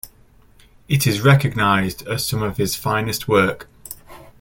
[0.89, 3.69] It is recognised as some of his finest work.